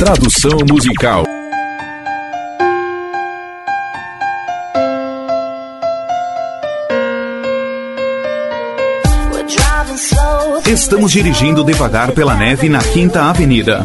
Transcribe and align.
Tradução 0.00 0.56
musical. 0.66 1.24
Estamos 10.66 11.12
dirigindo 11.12 11.62
devagar 11.62 12.12
pela 12.12 12.34
neve 12.34 12.70
na 12.70 12.78
Quinta 12.78 13.24
Avenida. 13.24 13.84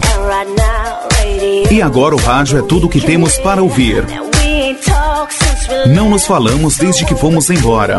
E 1.70 1.82
agora 1.82 2.16
o 2.16 2.18
rádio 2.18 2.60
é 2.60 2.62
tudo 2.62 2.88
o 2.88 2.90
que 2.90 3.02
temos 3.02 3.38
para 3.40 3.62
ouvir. 3.62 4.06
Não 5.94 6.10
nos 6.10 6.26
falamos 6.26 6.78
desde 6.78 7.04
que 7.04 7.14
fomos 7.14 7.50
embora. 7.50 7.98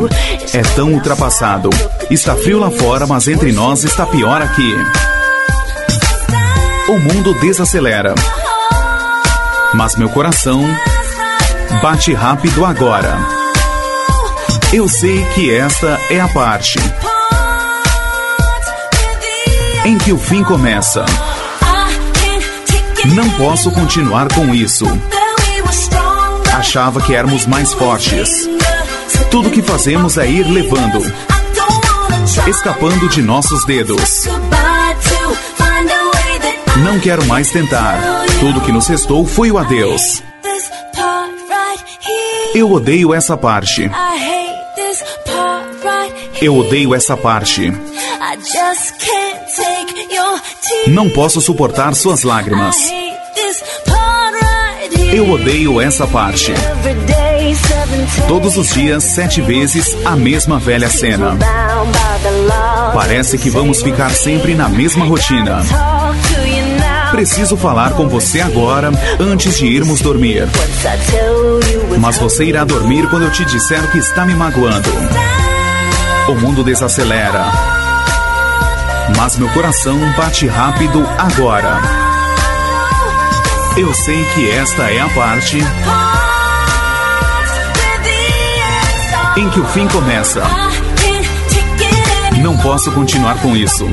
É 0.54 0.62
tão 0.74 0.94
ultrapassado. 0.94 1.68
Está 2.10 2.34
frio 2.34 2.60
lá 2.60 2.70
fora, 2.70 3.06
mas 3.06 3.28
entre 3.28 3.52
nós 3.52 3.84
está 3.84 4.06
pior 4.06 4.40
aqui. 4.40 4.72
O 6.88 6.98
mundo 6.98 7.34
desacelera. 7.40 8.14
Mas 9.74 9.96
meu 9.96 10.08
coração 10.08 10.62
bate 11.82 12.14
rápido 12.14 12.64
agora. 12.64 13.18
Eu 14.72 14.88
sei 14.88 15.24
que 15.34 15.52
esta 15.52 16.00
é 16.10 16.20
a 16.20 16.28
parte 16.28 16.78
em 19.84 19.98
que 19.98 20.12
o 20.12 20.18
fim 20.18 20.44
começa. 20.44 21.04
Não 23.14 23.28
posso 23.30 23.70
continuar 23.72 24.32
com 24.32 24.54
isso. 24.54 24.84
Achava 26.56 27.00
que 27.00 27.14
éramos 27.14 27.46
mais 27.46 27.72
fortes. 27.72 28.48
Tudo 29.30 29.50
que 29.50 29.62
fazemos 29.62 30.18
é 30.18 30.28
ir 30.28 30.44
levando, 30.44 31.00
escapando 32.48 33.08
de 33.08 33.22
nossos 33.22 33.64
dedos. 33.64 34.26
Não 36.86 37.00
quero 37.00 37.26
mais 37.26 37.50
tentar. 37.50 37.98
Tudo 38.38 38.60
que 38.60 38.70
nos 38.70 38.86
restou 38.86 39.26
foi 39.26 39.50
o 39.50 39.58
adeus. 39.58 40.22
Eu 42.54 42.70
odeio 42.70 43.12
essa 43.12 43.36
parte. 43.36 43.90
Eu 46.40 46.56
odeio 46.56 46.94
essa 46.94 47.16
parte. 47.16 47.72
Não 50.86 51.10
posso 51.10 51.40
suportar 51.40 51.92
suas 51.96 52.22
lágrimas. 52.22 52.76
Eu 55.12 55.28
odeio 55.28 55.80
essa 55.80 56.06
parte. 56.06 56.52
Todos 58.28 58.56
os 58.56 58.72
dias, 58.72 59.02
sete 59.02 59.42
vezes, 59.42 59.96
a 60.04 60.14
mesma 60.14 60.60
velha 60.60 60.88
cena. 60.88 61.36
Parece 62.94 63.36
que 63.38 63.50
vamos 63.50 63.82
ficar 63.82 64.10
sempre 64.10 64.54
na 64.54 64.68
mesma 64.68 65.04
rotina. 65.04 65.64
Preciso 67.10 67.56
falar 67.56 67.92
com 67.92 68.08
você 68.08 68.40
agora, 68.40 68.90
antes 69.18 69.58
de 69.58 69.66
irmos 69.66 70.00
dormir. 70.00 70.48
Mas 71.98 72.18
você 72.18 72.44
irá 72.44 72.64
dormir 72.64 73.08
quando 73.08 73.24
eu 73.24 73.30
te 73.30 73.44
disser 73.44 73.90
que 73.90 73.98
está 73.98 74.24
me 74.24 74.34
magoando. 74.34 74.88
O 76.28 76.34
mundo 76.34 76.64
desacelera. 76.64 77.44
Mas 79.16 79.36
meu 79.36 79.48
coração 79.50 79.98
bate 80.16 80.46
rápido 80.46 81.06
agora. 81.18 81.80
Eu 83.76 83.92
sei 83.94 84.24
que 84.34 84.50
esta 84.50 84.90
é 84.90 85.00
a 85.00 85.08
parte 85.10 85.58
em 89.36 89.50
que 89.50 89.60
o 89.60 89.66
fim 89.66 89.86
começa. 89.88 90.42
Não 92.42 92.56
posso 92.58 92.90
continuar 92.92 93.40
com 93.40 93.56
isso. 93.56 93.86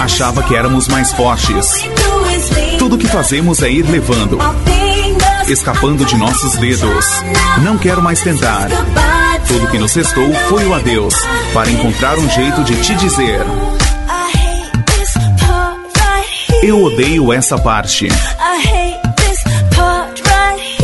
Achava 0.00 0.42
que 0.42 0.54
éramos 0.54 0.88
mais 0.88 1.12
fortes. 1.12 1.84
Tudo 2.78 2.98
que 2.98 3.06
fazemos 3.06 3.62
é 3.62 3.70
ir 3.70 3.82
levando, 3.82 4.38
escapando 5.48 6.04
de 6.04 6.16
nossos 6.16 6.56
dedos. 6.56 7.06
Não 7.62 7.76
quero 7.76 8.02
mais 8.02 8.20
tentar. 8.20 8.68
Tudo 9.46 9.66
que 9.68 9.78
nos 9.78 9.94
restou 9.94 10.32
foi 10.48 10.66
o 10.66 10.74
adeus, 10.74 11.14
para 11.52 11.70
encontrar 11.70 12.18
um 12.18 12.28
jeito 12.30 12.62
de 12.64 12.76
te 12.76 12.94
dizer. 12.94 13.40
Eu 16.62 16.82
odeio 16.82 17.32
essa 17.32 17.58
parte. 17.58 18.08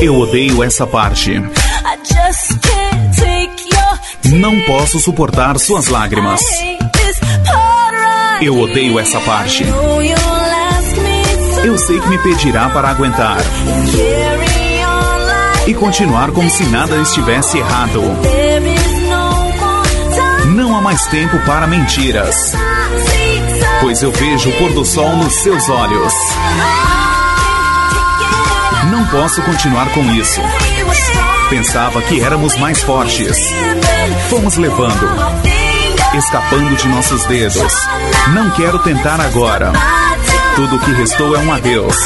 Eu 0.00 0.18
odeio 0.18 0.62
essa 0.62 0.86
parte. 0.86 1.42
Não 4.34 4.60
posso 4.62 4.98
suportar 4.98 5.58
suas 5.58 5.88
lágrimas. 5.88 6.40
Eu 8.40 8.58
odeio 8.58 8.98
essa 8.98 9.20
parte. 9.20 9.64
Eu 11.64 11.78
sei 11.78 12.00
que 12.00 12.08
me 12.08 12.18
pedirá 12.18 12.68
para 12.68 12.88
aguentar 12.88 13.38
e 15.66 15.74
continuar 15.74 16.30
como 16.32 16.50
se 16.50 16.64
nada 16.64 16.96
estivesse 16.96 17.58
errado. 17.58 18.02
Não 20.54 20.76
há 20.76 20.80
mais 20.80 21.06
tempo 21.06 21.38
para 21.46 21.66
mentiras, 21.66 22.52
pois 23.80 24.02
eu 24.02 24.12
vejo 24.12 24.50
o 24.50 24.58
pôr 24.58 24.72
do 24.72 24.84
sol 24.84 25.16
nos 25.16 25.32
seus 25.34 25.68
olhos. 25.68 26.12
Não 28.90 29.06
posso 29.06 29.40
continuar 29.42 29.88
com 29.90 30.04
isso. 30.12 30.40
Pensava 31.54 32.02
que 32.02 32.20
éramos 32.20 32.56
mais 32.56 32.82
fortes. 32.82 33.38
Fomos 34.28 34.56
levando, 34.56 35.08
escapando 36.12 36.74
de 36.74 36.88
nossos 36.88 37.24
dedos. 37.26 37.72
Não 38.34 38.50
quero 38.50 38.80
tentar 38.80 39.20
agora. 39.20 39.70
Tudo 40.56 40.74
o 40.74 40.80
que 40.80 40.90
restou 40.90 41.36
é 41.36 41.38
um 41.38 41.52
adeus, 41.52 41.96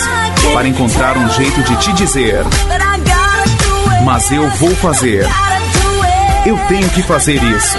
para 0.53 0.69
encontrar 0.69 1.17
um 1.17 1.31
jeito 1.31 1.63
de 1.63 1.77
te 1.77 1.93
dizer. 1.95 2.45
Mas 4.05 4.31
eu 4.31 4.47
vou 4.51 4.77
fazer. 4.77 5.27
Eu 6.45 6.59
tenho 6.69 6.91
que 6.91 7.03
fazer 7.03 7.43
isso. 7.43 7.79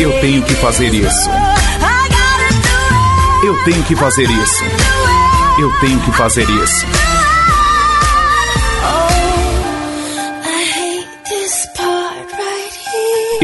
Eu 0.00 0.18
tenho 0.22 0.42
que 0.42 0.54
fazer 0.54 0.94
isso. 0.94 1.30
Eu 3.44 3.62
tenho 3.64 3.82
que 3.82 3.94
fazer 3.94 4.30
isso. 4.30 4.64
Eu 5.60 5.70
tenho 5.80 6.00
que 6.00 6.12
fazer 6.12 6.48
isso. 6.48 7.11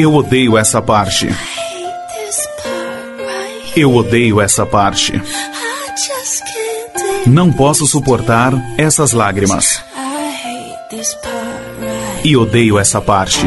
Eu 0.00 0.14
odeio 0.14 0.56
essa 0.56 0.80
parte. 0.80 1.26
Eu 3.76 3.92
odeio 3.92 4.40
essa 4.40 4.64
parte. 4.64 5.20
Não 7.26 7.52
posso 7.52 7.84
suportar 7.84 8.52
essas 8.78 9.10
lágrimas. 9.10 9.82
E 12.22 12.36
odeio 12.36 12.78
essa 12.78 13.00
parte. 13.00 13.40